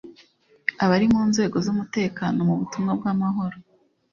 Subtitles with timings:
[0.83, 3.57] abari mu nzego z’umutekano mu butumwa bw’amahoro